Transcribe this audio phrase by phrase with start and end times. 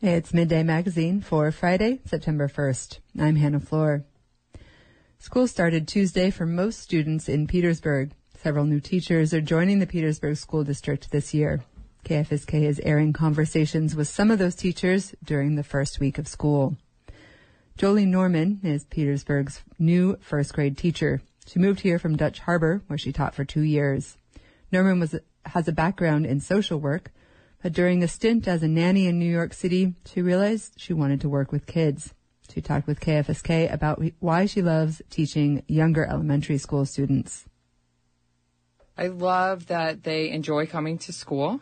[0.00, 3.00] It's Midday Magazine for Friday, September 1st.
[3.18, 4.04] I'm Hannah Floor.
[5.18, 8.12] School started Tuesday for most students in Petersburg.
[8.40, 11.64] Several new teachers are joining the Petersburg School District this year.
[12.04, 16.76] KFSK is airing conversations with some of those teachers during the first week of school.
[17.76, 21.22] Jolie Norman is Petersburg's new first grade teacher.
[21.44, 24.16] She moved here from Dutch Harbor, where she taught for two years.
[24.70, 27.10] Norman was, has a background in social work,
[27.62, 31.20] but during a stint as a nanny in New York City, she realized she wanted
[31.22, 32.14] to work with kids.
[32.52, 37.44] She talked with KFSK about why she loves teaching younger elementary school students.
[38.96, 41.60] I love that they enjoy coming to school.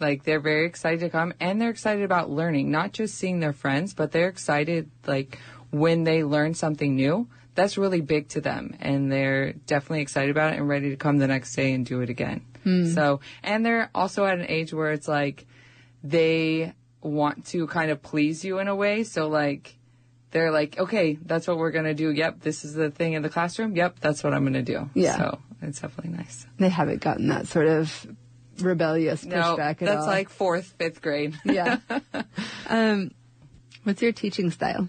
[0.00, 3.52] Like they're very excited to come and they're excited about learning, not just seeing their
[3.52, 5.38] friends, but they're excited like
[5.70, 7.28] when they learn something new.
[7.54, 11.18] That's really big to them and they're definitely excited about it and ready to come
[11.18, 12.42] the next day and do it again.
[12.64, 12.86] Hmm.
[12.86, 15.46] So, and they're also at an age where it's like
[16.02, 19.04] they want to kind of please you in a way.
[19.04, 19.76] So like
[20.30, 22.10] they're like, okay, that's what we're going to do.
[22.10, 22.40] Yep.
[22.40, 23.74] This is the thing in the classroom.
[23.74, 24.00] Yep.
[24.00, 24.90] That's what I'm going to do.
[24.94, 25.16] Yeah.
[25.16, 26.46] So it's definitely nice.
[26.58, 28.06] They haven't gotten that sort of
[28.58, 31.38] rebellious pushback no, at that's like fourth, fifth grade.
[31.44, 31.78] yeah.
[32.68, 33.12] um,
[33.84, 34.88] what's your teaching style?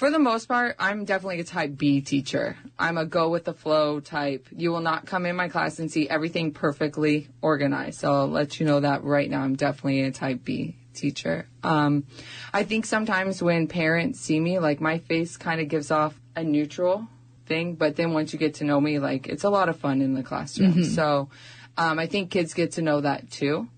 [0.00, 2.56] For the most part, I'm definitely a type B teacher.
[2.78, 4.48] I'm a go with the flow type.
[4.50, 8.00] You will not come in my class and see everything perfectly organized.
[8.00, 9.42] So I'll let you know that right now.
[9.42, 11.46] I'm definitely a type B teacher.
[11.62, 12.04] Um,
[12.50, 16.42] I think sometimes when parents see me, like my face kind of gives off a
[16.42, 17.06] neutral
[17.44, 20.00] thing, but then once you get to know me, like it's a lot of fun
[20.00, 20.72] in the classroom.
[20.72, 20.94] Mm-hmm.
[20.94, 21.28] So
[21.76, 23.68] um, I think kids get to know that too,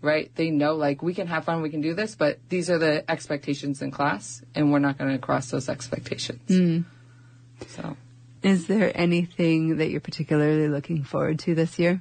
[0.00, 0.30] right?
[0.34, 3.08] They know like we can have fun, we can do this, but these are the
[3.10, 6.48] expectations in class, and we're not going to cross those expectations.
[6.48, 6.84] Mm.
[7.68, 7.96] So,
[8.42, 12.00] is there anything that you're particularly looking forward to this year?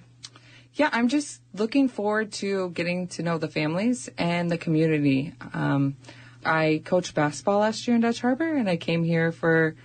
[0.73, 5.33] Yeah, I'm just looking forward to getting to know the families and the community.
[5.53, 5.97] Um,
[6.45, 9.75] I coached basketball last year in Dutch Harbor, and I came here for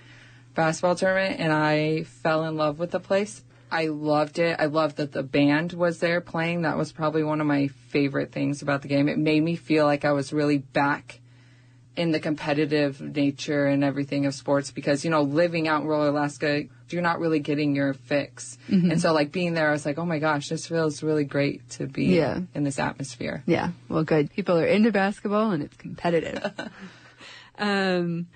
[0.53, 3.42] basketball tournament, and I fell in love with the place.
[3.73, 4.55] I loved it.
[4.59, 6.61] I loved that the band was there playing.
[6.61, 9.09] That was probably one of my favorite things about the game.
[9.09, 11.19] It made me feel like I was really back
[11.95, 16.07] in the competitive nature and everything of sports because, you know, living out in rural
[16.07, 18.59] Alaska, you're not really getting your fix.
[18.69, 18.91] Mm-hmm.
[18.91, 21.67] And so, like, being there, I was like, oh my gosh, this feels really great
[21.71, 22.41] to be yeah.
[22.53, 23.41] in this atmosphere.
[23.47, 23.71] Yeah.
[23.89, 24.29] Well, good.
[24.29, 26.43] People are into basketball and it's competitive.
[27.57, 28.27] um,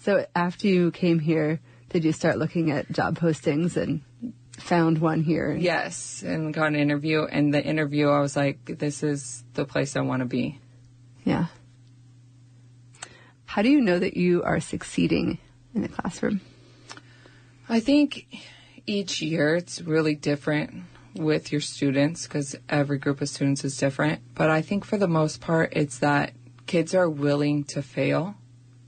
[0.00, 1.60] so, after you came here,
[1.90, 4.00] did you start looking at job postings and
[4.58, 5.54] found one here.
[5.54, 7.24] Yes, and got an interview.
[7.24, 10.58] And the interview, I was like, this is the place I want to be.
[11.24, 11.46] Yeah.
[13.44, 15.38] How do you know that you are succeeding
[15.74, 16.40] in the classroom?
[17.68, 18.26] I think
[18.86, 24.22] each year it's really different with your students because every group of students is different.
[24.34, 26.32] But I think for the most part, it's that
[26.66, 28.36] kids are willing to fail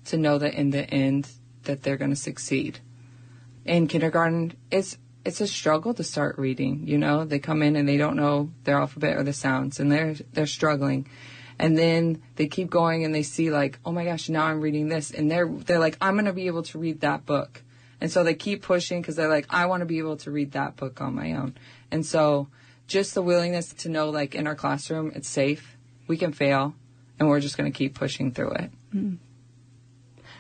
[0.07, 1.29] to know that in the end
[1.65, 2.79] that they're going to succeed.
[3.65, 6.87] In kindergarten, it's it's a struggle to start reading.
[6.87, 9.91] You know, they come in and they don't know their alphabet or the sounds, and
[9.91, 11.09] they're they're struggling.
[11.59, 14.89] And then they keep going and they see like, oh my gosh, now I'm reading
[14.89, 17.63] this, and they're they're like, I'm gonna be able to read that book,
[18.01, 20.53] and so they keep pushing because they're like, I want to be able to read
[20.53, 21.57] that book on my own,
[21.91, 22.49] and so
[22.87, 25.77] just the willingness to know like in our classroom it's safe,
[26.07, 26.75] we can fail,
[27.19, 28.71] and we're just gonna keep pushing through it.
[28.95, 29.19] Mm.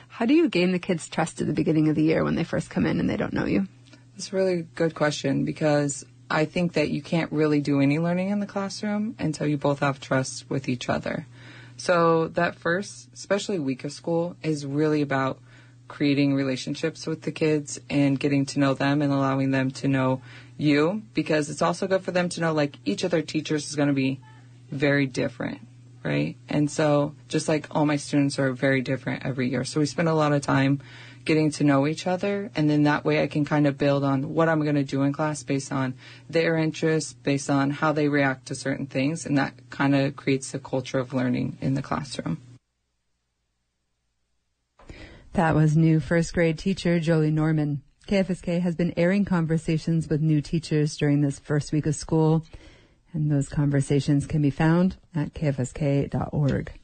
[0.09, 2.45] How do you gain the kids' trust at the beginning of the year when they
[2.45, 3.69] first come in and they don't know you?
[4.21, 8.29] It's a really good question because I think that you can't really do any learning
[8.29, 11.27] in the classroom until you both have trust with each other.
[11.79, 15.39] So that first, especially week of school, is really about
[15.89, 20.21] creating relationships with the kids and getting to know them and allowing them to know
[20.59, 23.75] you because it's also good for them to know like each of their teachers is
[23.75, 24.21] going to be
[24.71, 25.63] very different,
[26.03, 26.37] right?
[26.47, 29.65] And so just like all my students are very different every year.
[29.65, 30.83] So we spend a lot of time
[31.25, 32.51] getting to know each other.
[32.55, 35.03] And then that way I can kind of build on what I'm going to do
[35.03, 35.95] in class based on
[36.29, 39.27] their interests, based on how they react to certain things.
[39.27, 42.39] And that kind of creates a culture of learning in the classroom.
[45.34, 47.83] That was new first grade teacher Jolie Norman.
[48.09, 52.45] KFSK has been airing conversations with new teachers during this first week of school,
[53.13, 56.79] and those conversations can be found at kfsk.org.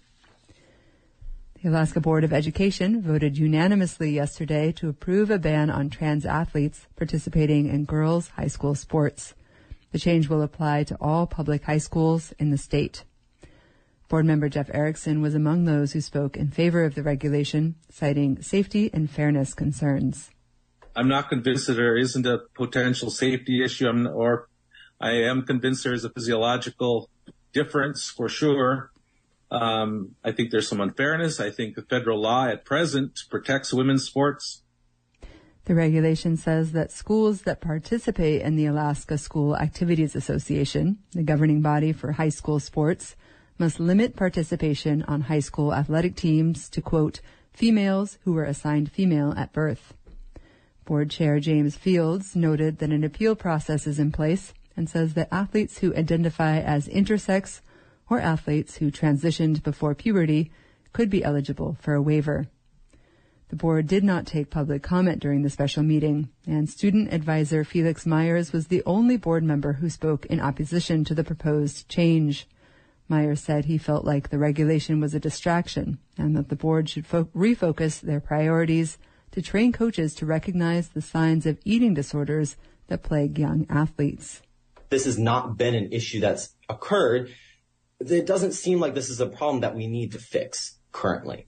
[1.66, 6.86] The Alaska Board of Education voted unanimously yesterday to approve a ban on trans athletes
[6.94, 9.34] participating in girls' high school sports.
[9.90, 13.02] The change will apply to all public high schools in the state.
[14.08, 18.40] Board member Jeff Erickson was among those who spoke in favor of the regulation, citing
[18.42, 20.30] safety and fairness concerns.
[20.94, 24.46] I'm not convinced that there isn't a potential safety issue, or
[25.00, 27.10] I am convinced there is a physiological
[27.52, 28.92] difference for sure
[29.50, 31.38] Um, I think there's some unfairness.
[31.40, 34.62] I think the federal law at present protects women's sports.
[35.66, 41.60] The regulation says that schools that participate in the Alaska School Activities Association, the governing
[41.60, 43.16] body for high school sports,
[43.58, 47.20] must limit participation on high school athletic teams to quote,
[47.52, 49.94] females who were assigned female at birth.
[50.84, 55.32] Board Chair James Fields noted that an appeal process is in place and says that
[55.32, 57.60] athletes who identify as intersex
[58.08, 60.50] or athletes who transitioned before puberty
[60.92, 62.46] could be eligible for a waiver.
[63.48, 68.04] The board did not take public comment during the special meeting, and student advisor Felix
[68.04, 72.48] Myers was the only board member who spoke in opposition to the proposed change.
[73.08, 77.06] Myers said he felt like the regulation was a distraction and that the board should
[77.06, 78.98] fo- refocus their priorities
[79.30, 82.56] to train coaches to recognize the signs of eating disorders
[82.88, 84.42] that plague young athletes.
[84.90, 87.32] This has not been an issue that's occurred.
[88.00, 91.46] It doesn't seem like this is a problem that we need to fix currently.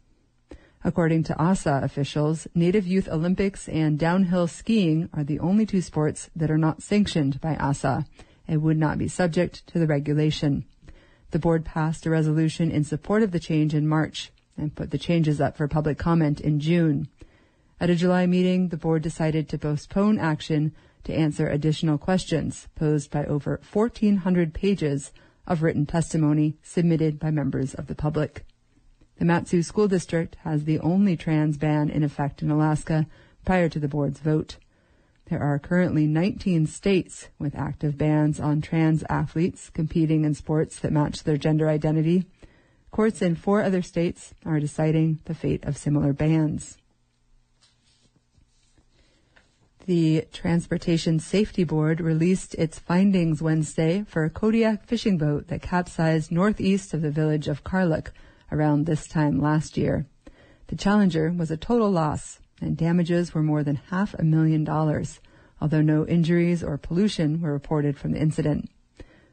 [0.83, 6.31] According to ASA officials, Native Youth Olympics and downhill skiing are the only two sports
[6.35, 8.07] that are not sanctioned by ASA
[8.47, 10.65] and would not be subject to the regulation.
[11.33, 14.99] The board passed a resolution in support of the change in March and put the
[14.99, 17.09] changes up for public comment in June.
[17.79, 20.75] At a July meeting, the board decided to postpone action
[21.05, 25.13] to answer additional questions posed by over 1,400 pages
[25.49, 28.45] of written testimony submitted by members of the public.
[29.19, 33.07] The Mat-Su School District has the only trans ban in effect in Alaska
[33.45, 34.59] prior to the board's vote.
[35.29, 40.93] There are currently 19 states with active bans on trans athletes competing in sports that
[40.93, 42.27] match their gender identity.
[42.91, 46.79] Courts in four other states are deciding the fate of similar bans.
[49.89, 56.31] The Transportation Safety Board released its findings Wednesday for a Kodiak fishing boat that capsized
[56.31, 58.13] northeast of the village of Karluk
[58.53, 60.05] around this time last year.
[60.67, 65.21] The Challenger was a total loss and damages were more than half a million dollars,
[65.59, 68.69] although no injuries or pollution were reported from the incident.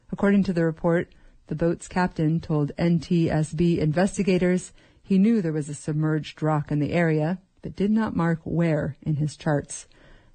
[0.10, 1.10] According to the report,
[1.48, 4.72] the boat's captain told NTSB investigators
[5.04, 8.96] he knew there was a submerged rock in the area, but did not mark where
[9.02, 9.88] in his charts.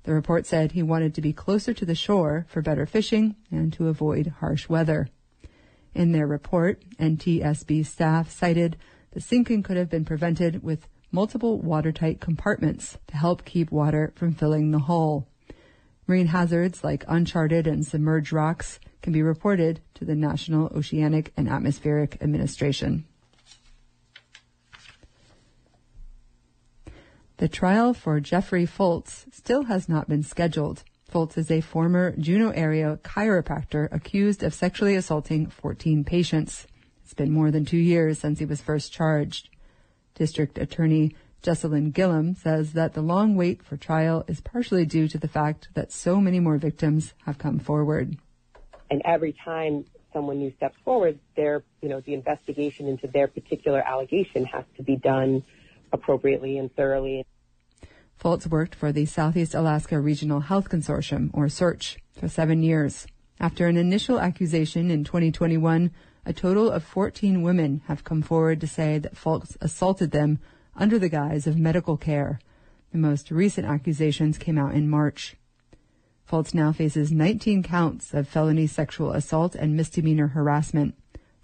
[0.04, 3.72] The report said he wanted to be closer to the shore for better fishing and
[3.74, 5.08] to avoid harsh weather.
[5.94, 8.76] In their report, NTSB staff cited
[9.12, 14.32] the sinking could have been prevented with multiple watertight compartments to help keep water from
[14.32, 15.26] filling the hull.
[16.06, 21.48] Marine hazards like uncharted and submerged rocks can be reported to the National Oceanic and
[21.48, 23.04] Atmospheric Administration.
[27.40, 30.84] The trial for Jeffrey Foltz still has not been scheduled.
[31.10, 36.66] Foltz is a former Juneau area chiropractor accused of sexually assaulting 14 patients.
[37.02, 39.48] It's been more than two years since he was first charged.
[40.14, 45.16] District Attorney Jessalyn Gillum says that the long wait for trial is partially due to
[45.16, 48.18] the fact that so many more victims have come forward.
[48.90, 53.80] And every time someone new steps forward, their, you know, the investigation into their particular
[53.80, 55.42] allegation has to be done
[55.92, 57.26] appropriately and thoroughly.
[58.22, 63.06] Foltz worked for the Southeast Alaska Regional Health Consortium, or SEARHC, for seven years.
[63.40, 65.90] After an initial accusation in 2021,
[66.26, 70.38] a total of 14 women have come forward to say that Foltz assaulted them
[70.76, 72.38] under the guise of medical care.
[72.92, 75.36] The most recent accusations came out in March.
[76.30, 80.94] Foltz now faces 19 counts of felony sexual assault and misdemeanor harassment.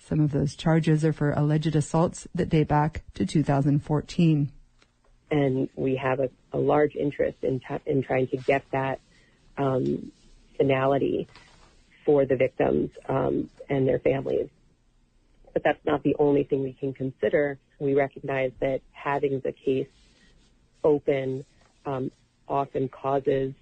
[0.07, 4.53] Some of those charges are for alleged assaults that date back to 2014
[5.31, 9.01] and we have a, a large interest in, t- in trying to get that
[9.59, 10.13] um,
[10.57, 11.27] finality
[12.05, 14.49] for the victims um, and their families.
[15.53, 17.59] But that's not the only thing we can consider.
[17.81, 19.89] We recognize that having the case
[20.85, 21.45] open
[21.85, 22.11] um,
[22.49, 23.55] often causes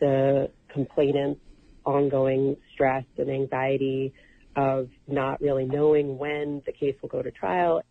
[0.00, 1.40] the complainants
[1.84, 4.14] ongoing stress and anxiety
[4.56, 7.82] of not really knowing when the case will go to trial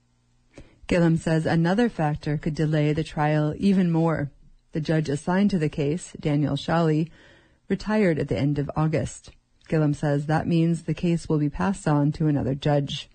[0.87, 4.29] Gillum says another factor could delay the trial even more.
[4.73, 7.09] The judge assigned to the case, Daniel Schally,
[7.67, 9.31] retired at the end of August.
[9.67, 13.09] Gillum says that means the case will be passed on to another judge.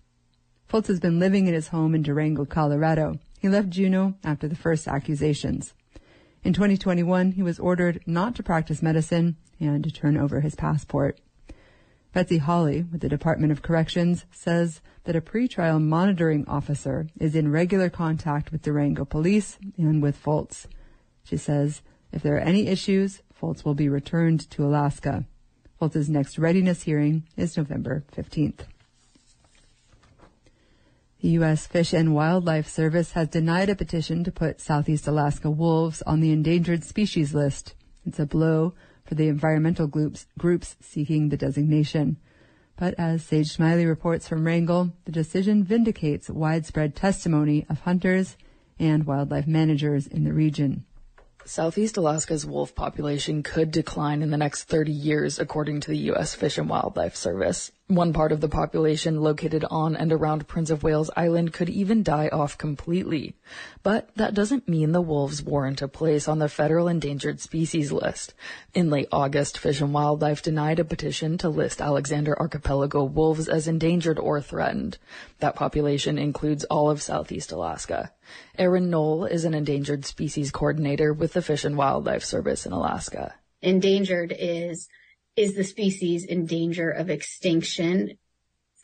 [0.69, 3.21] Foltz has been living in his home in Durango, Colorado.
[3.41, 5.73] He left Juneau after the first accusations.
[6.43, 11.21] In 2021, he was ordered not to practice medicine and to turn over his passport.
[12.13, 17.53] Betsy Hawley with the Department of Corrections says that a pretrial monitoring officer is in
[17.53, 20.67] regular contact with Durango police and with Foltz.
[21.23, 25.25] She says if there are any issues, Foltz will be returned to Alaska.
[25.81, 28.65] Foltz's next readiness hearing is November 15th.
[31.21, 31.67] The U.S.
[31.67, 36.33] Fish and Wildlife Service has denied a petition to put Southeast Alaska wolves on the
[36.33, 37.75] endangered species list.
[38.07, 38.75] It's a blow
[39.11, 42.17] for the environmental groups, groups seeking the designation.
[42.77, 48.37] But as Sage Smiley reports from Wrangell, the decision vindicates widespread testimony of hunters
[48.79, 50.85] and wildlife managers in the region.
[51.45, 56.37] Southeast Alaska's wolf population could decline in the next 30 years, according to the U.S.
[56.37, 57.73] Fish and Wildlife Service.
[57.91, 62.05] One part of the population located on and around Prince of Wales Island could even
[62.05, 63.35] die off completely.
[63.83, 68.33] But that doesn't mean the wolves warrant a place on the federal endangered species list.
[68.75, 73.67] In late August, Fish and Wildlife denied a petition to list Alexander Archipelago wolves as
[73.67, 74.99] endangered or threatened.
[75.41, 78.13] That population includes all of Southeast Alaska.
[78.57, 83.35] Erin Knoll is an endangered species coordinator with the Fish and Wildlife Service in Alaska.
[83.63, 84.89] Endangered is
[85.41, 88.19] is the species in danger of extinction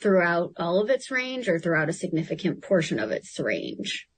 [0.01, 4.09] throughout all of its range or throughout a significant portion of its range?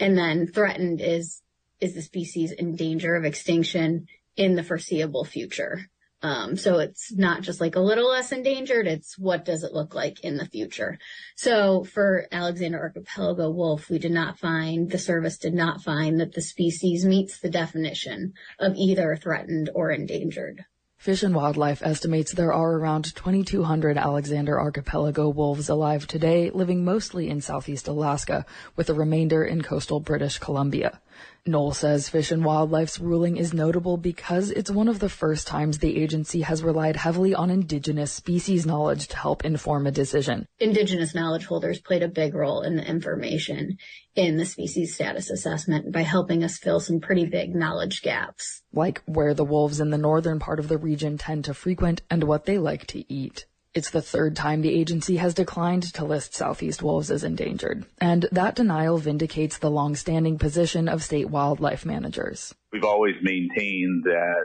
[0.00, 1.42] And then threatened is,
[1.80, 4.06] is the species in danger of extinction
[4.36, 5.90] in the foreseeable future?
[6.22, 9.94] Um, so it's not just like a little less endangered, it's what does it look
[9.94, 10.98] like in the future.
[11.36, 16.32] So for Alexander Archipelago wolf, we did not find, the service did not find that
[16.32, 20.64] the species meets the definition of either threatened or endangered.
[21.02, 27.28] Fish and Wildlife estimates there are around 2,200 Alexander Archipelago wolves alive today, living mostly
[27.28, 31.00] in southeast Alaska, with the remainder in coastal British Columbia.
[31.44, 35.78] Knoll says Fish and Wildlife's ruling is notable because it's one of the first times
[35.78, 40.46] the agency has relied heavily on indigenous species knowledge to help inform a decision.
[40.60, 43.76] Indigenous knowledge holders played a big role in the information
[44.14, 48.62] in the species status assessment by helping us fill some pretty big knowledge gaps.
[48.72, 52.24] Like where the wolves in the northern part of the region tend to frequent and
[52.24, 53.46] what they like to eat.
[53.74, 58.28] It's the third time the agency has declined to list southeast wolves as endangered, and
[58.30, 62.54] that denial vindicates the long-standing position of state wildlife managers.
[62.70, 64.44] We've always maintained that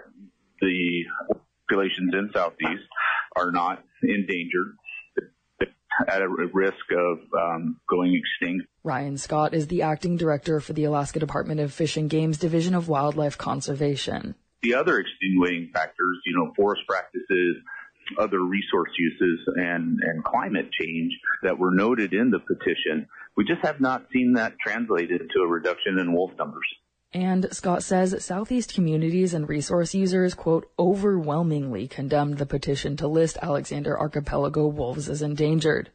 [0.62, 1.03] the
[1.67, 2.88] populations in southeast
[3.36, 4.75] are not endangered
[6.07, 8.65] at a risk of um, going extinct.
[8.84, 12.75] Ryan Scott is the acting director for the Alaska Department of Fish and Game's Division
[12.75, 14.36] of Wildlife Conservation.
[14.62, 17.57] The other extenuating factors, you know, forest practices,
[18.17, 23.07] other resource uses and, and climate change that were noted in the petition.
[23.36, 26.67] We just have not seen that translated to a reduction in wolf numbers.
[27.13, 33.38] And Scott says Southeast communities and resource users, quote, overwhelmingly condemned the petition to list
[33.41, 35.89] Alexander Archipelago wolves as endangered.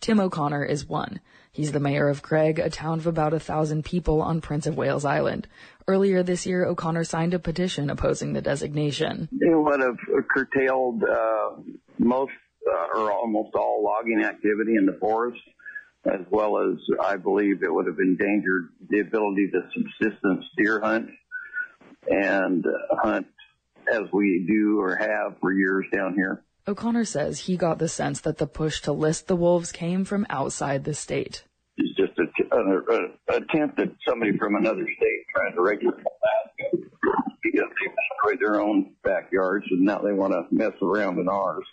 [0.00, 1.20] Tim O'Connor is one.
[1.52, 4.76] He's the mayor of Craig, a town of about a thousand people on Prince of
[4.76, 5.48] Wales Island.
[5.88, 9.28] Earlier this year, O'Connor signed a petition opposing the designation.
[9.32, 9.96] It would have
[10.28, 11.50] curtailed uh,
[11.98, 12.32] most
[12.66, 15.40] uh, or almost all logging activity in the forest,
[16.04, 21.10] as well as I believe it would have endangered the ability to subsistence deer hunt
[22.08, 23.26] and hunt
[23.90, 26.42] as we do or have for years down here.
[26.68, 30.26] O'Connor says he got the sense that the push to list the wolves came from
[30.28, 31.44] outside the state.
[31.76, 36.80] It's just an attempt at somebody from another state trying to regulate that
[37.42, 41.64] because they destroyed their own backyards and now they want to mess around in ours.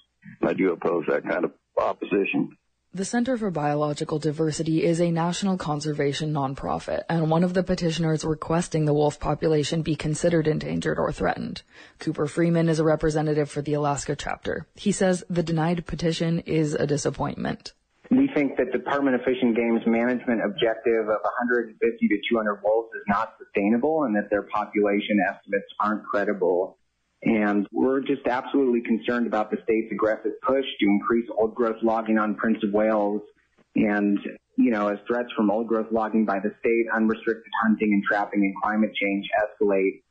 [0.44, 2.56] I do oppose that kind of opposition.
[2.96, 8.24] The Center for Biological Diversity is a national conservation nonprofit and one of the petitioners
[8.24, 11.64] requesting the wolf population be considered endangered or threatened.
[11.98, 14.68] Cooper Freeman is a representative for the Alaska chapter.
[14.76, 17.74] He says the denied petition is a disappointment.
[18.12, 22.90] We think that Department of Fish and Game's management objective of 150 to 200 wolves
[22.94, 26.78] is not sustainable and that their population estimates aren't credible.
[27.26, 32.18] And we're just absolutely concerned about the state's aggressive push to increase old growth logging
[32.18, 33.22] on Prince of Wales.
[33.76, 34.20] And,
[34.58, 38.42] you know, as threats from old growth logging by the state, unrestricted hunting and trapping
[38.42, 40.02] and climate change escalate,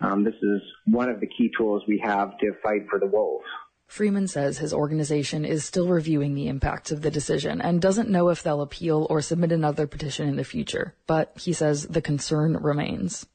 [0.00, 3.44] um, this is one of the key tools we have to fight for the wolves.
[3.86, 8.28] Freeman says his organization is still reviewing the impacts of the decision and doesn't know
[8.28, 12.56] if they'll appeal or submit another petition in the future, but he says the concern
[12.56, 13.26] remains.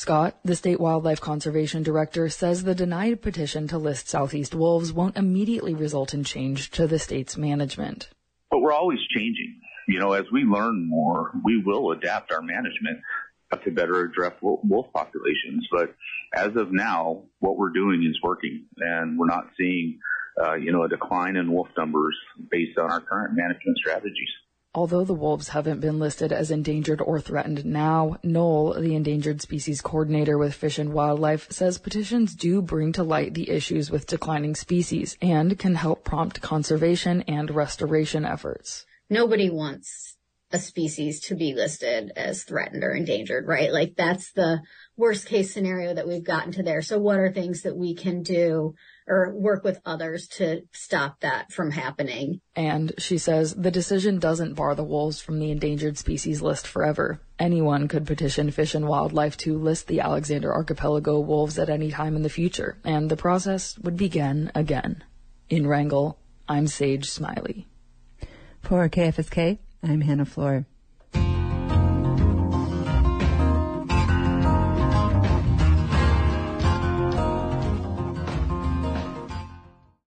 [0.00, 5.18] Scott, the state wildlife conservation director, says the denied petition to list southeast wolves won't
[5.18, 8.08] immediately result in change to the state's management.
[8.50, 9.60] But we're always changing.
[9.88, 13.00] You know, as we learn more, we will adapt our management
[13.62, 15.68] to better address wolf populations.
[15.70, 15.94] But
[16.34, 19.98] as of now, what we're doing is working, and we're not seeing,
[20.42, 22.16] uh, you know, a decline in wolf numbers
[22.50, 24.30] based on our current management strategies.
[24.72, 29.80] Although the wolves haven't been listed as endangered or threatened now, Knoll, the endangered species
[29.80, 34.54] coordinator with Fish and Wildlife, says petitions do bring to light the issues with declining
[34.54, 38.86] species and can help prompt conservation and restoration efforts.
[39.08, 40.16] Nobody wants
[40.52, 43.72] a species to be listed as threatened or endangered, right?
[43.72, 44.60] Like that's the
[44.96, 46.82] worst case scenario that we've gotten to there.
[46.82, 48.74] So what are things that we can do
[49.10, 52.40] or work with others to stop that from happening?
[52.54, 57.20] And she says the decision doesn't bar the wolves from the endangered species list forever.
[57.38, 62.16] Anyone could petition Fish and Wildlife to list the Alexander Archipelago wolves at any time
[62.16, 65.02] in the future, and the process would begin again.
[65.48, 67.66] In Wrangell, I'm Sage Smiley.
[68.62, 70.66] For KFSK, I'm Hannah Floor.